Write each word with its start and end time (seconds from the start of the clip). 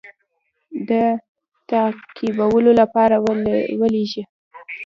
د 0.89 0.91
تعقیبولو 1.69 2.71
لپاره 2.81 3.15
ولېږي. 3.81 4.23